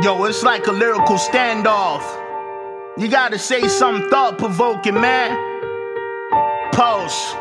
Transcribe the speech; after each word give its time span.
Yo, 0.00 0.22
it's 0.26 0.44
like 0.44 0.68
a 0.68 0.70
lyrical 0.70 1.16
standoff. 1.16 2.04
You 2.96 3.08
gotta 3.08 3.36
say 3.36 3.66
something 3.66 4.08
thought 4.10 4.38
provoking, 4.38 4.94
man. 4.94 5.34
Pulse. 6.70 7.34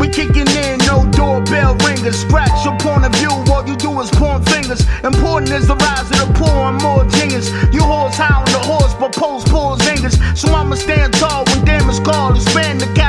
We 0.00 0.08
kicking 0.08 0.50
in, 0.50 0.78
no 0.90 1.06
doorbell 1.12 1.76
ringers. 1.86 2.18
Scratch 2.18 2.64
your 2.64 2.76
point 2.78 3.04
of 3.04 3.14
view, 3.14 3.30
all 3.30 3.64
you 3.64 3.76
do 3.76 4.00
is 4.00 4.10
point 4.10 4.48
fingers. 4.48 4.82
Important 5.04 5.52
is 5.52 5.68
the 5.68 5.76
rise 5.76 6.10
of 6.10 6.18
the 6.18 6.32
poor 6.34 6.66
and 6.66 6.82
more 6.82 7.04
genius. 7.14 7.50
You 7.72 7.82
horse 7.82 8.16
hound 8.16 8.48
the 8.48 8.58
horse, 8.58 8.94
but 8.98 9.12
post 9.12 9.46
pulls 9.46 9.80
fingers. 9.82 10.18
So 10.34 10.52
I'ma 10.52 10.74
stand 10.74 11.14
tall 11.14 11.44
when 11.44 11.64
damn 11.64 11.88
is 11.88 12.00
called. 12.00 12.34
Expand 12.34 12.80
the 12.80 12.86
catalog, 12.86 13.01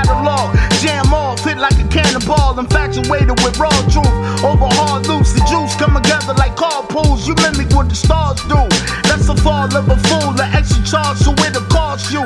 Infatuated 3.03 3.43
with 3.43 3.59
raw 3.59 3.69
truth. 3.91 4.07
Over 4.43 4.67
hard 4.79 5.07
loops, 5.07 5.33
the 5.33 5.43
juice 5.51 5.75
come 5.75 5.95
together 5.95 6.33
like 6.33 6.55
carpools. 6.55 7.27
You 7.27 7.35
mimic 7.35 7.75
what 7.75 7.89
the 7.89 7.95
stars 7.95 8.39
do. 8.47 8.55
That's 9.03 9.27
the 9.27 9.35
fall 9.43 9.67
of 9.67 9.89
a 9.89 9.97
fool, 10.07 10.31
the 10.33 10.47
extra 10.55 10.83
charge, 10.83 11.17
so 11.17 11.33
it'll 11.43 11.67
cost 11.67 12.11
you. 12.11 12.23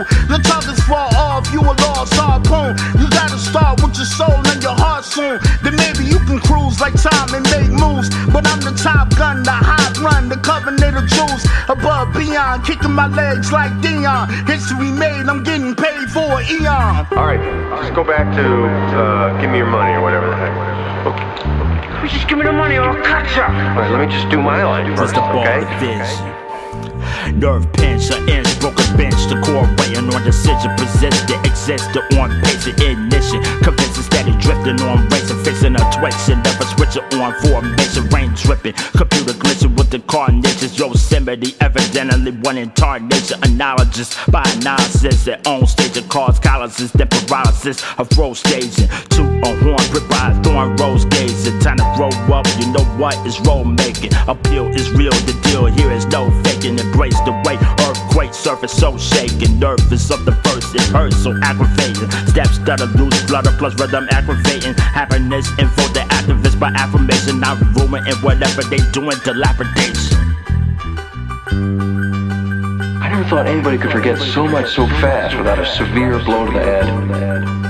Run, 10.57 10.75
the 10.75 10.81
covenant 10.81 10.97
of 10.97 11.09
Jews. 11.09 11.45
Above, 11.69 12.13
beyond, 12.13 12.65
kicking 12.65 12.91
my 12.91 13.07
legs 13.07 13.51
like 13.51 13.71
Dion. 13.81 14.29
History 14.45 14.91
made, 14.91 15.27
I'm 15.27 15.43
getting 15.43 15.75
paid 15.75 16.09
for 16.09 16.39
an 16.39 16.45
eon. 16.49 17.07
Alright, 17.11 17.41
just 17.81 17.93
go 17.93 18.03
back 18.03 18.33
to 18.35 18.65
uh, 18.97 19.41
give 19.41 19.51
me 19.51 19.57
your 19.57 19.67
money 19.67 19.93
or 19.93 20.01
whatever 20.01 20.27
the 20.29 20.35
heck. 20.35 20.55
Okay. 21.05 22.07
Just 22.07 22.27
give 22.27 22.37
me 22.37 22.45
the 22.45 22.53
money 22.53 22.75
or 22.77 22.83
I'll 22.83 23.03
cut 23.03 23.27
you. 23.35 23.41
Alright, 23.41 23.91
let 23.91 24.07
me 24.07 24.13
just 24.13 24.29
do 24.29 24.41
my 24.41 24.63
line 24.63 24.95
That's 24.95 25.11
Christobal 25.11 25.41
okay? 25.41 25.61
of 25.61 25.79
vision. 25.79 26.37
Nerve 27.39 27.71
pinch, 27.73 28.09
an 28.11 28.29
inch, 28.29 28.59
broke 28.59 28.79
a 28.79 28.97
bench. 28.97 29.27
The 29.27 29.39
core 29.43 29.67
waiting 29.77 30.07
on 30.13 30.23
decision. 30.23 30.71
possessed 30.77 31.27
Persistent, 31.27 31.45
existed 31.45 32.03
on 32.17 32.31
pace 32.41 32.65
of 32.67 32.79
ignition. 32.79 33.43
Convincing 33.61 34.03
steady 34.03 34.31
drifting 34.39 34.79
on 34.81 35.07
racing. 35.09 35.36
Fixing 35.57 35.75
a 35.75 35.91
twitch 35.91 36.29
and 36.29 36.43
never 36.43 36.65
switching 36.65 37.19
on 37.19 37.33
formation. 37.41 38.07
Rain 38.09 38.31
dripping, 38.35 38.73
computer 38.93 39.33
glitching 39.33 39.75
with 39.75 39.89
the 39.89 39.97
carnages. 40.05 40.77
Yosemite, 40.77 41.55
evidently 41.61 42.31
one 42.31 42.59
incarnation. 42.59 43.39
Analogous 43.41 44.15
by 44.27 44.43
analysis. 44.57 45.25
Their 45.25 45.41
own 45.47 45.65
stage 45.65 45.97
of 45.97 46.07
cause 46.09 46.37
collises. 46.37 46.91
Then 46.91 47.07
paralysis 47.07 47.83
of 47.97 48.07
road 48.19 48.35
staging. 48.35 48.87
two 49.09 49.23
on 49.23 49.57
horn, 49.65 49.81
brick 49.89 50.07
by 50.09 50.29
a 50.29 50.43
thorn 50.43 50.75
rose 50.75 51.05
gazing. 51.05 51.57
Time 51.59 51.77
to 51.77 51.93
grow 51.97 52.09
up, 52.37 52.45
you 52.59 52.71
know 52.71 52.85
what 53.01 53.15
is 53.25 53.39
road 53.41 53.65
making. 53.65 54.13
Appeal 54.27 54.67
is 54.67 54.91
real, 54.91 55.11
the 55.25 55.33
deal 55.49 55.65
here 55.65 55.91
is 55.91 56.05
no 56.07 56.29
faking. 56.43 56.77
Embrace 56.77 57.19
the 57.21 57.31
surface 58.47 58.71
so 58.71 58.97
shaking. 58.97 59.59
Nervous 59.59 60.09
of 60.09 60.23
the 60.23 60.31
first, 60.47 60.73
it 60.73 60.81
hurts 60.95 61.17
so 61.17 61.35
aggravating. 61.43 62.09
Steps 62.31 62.59
that 62.59 62.79
are 62.79 62.87
loose, 62.95 63.19
flutter 63.23 63.51
plus 63.59 63.77
rhythm 63.77 64.07
aggravating. 64.09 64.73
Happiness 64.75 65.49
info 65.59 65.83
the 65.91 66.07
by 66.57 66.69
affirmation. 66.69 67.41
Not 67.41 67.59
ruining 67.75 68.15
whatever 68.23 68.63
they 68.63 68.79
doing 68.93 69.19
dilapidation. 69.25 70.17
I 73.03 73.09
never 73.11 73.25
thought 73.29 73.47
anybody 73.47 73.77
could 73.77 73.91
forget 73.91 74.17
so 74.17 74.47
much 74.47 74.73
so 74.73 74.87
fast 75.03 75.35
without 75.37 75.59
a 75.59 75.65
severe 75.65 76.17
blow 76.23 76.45
to 76.45 76.51
the 76.53 76.63
head. 76.63 77.66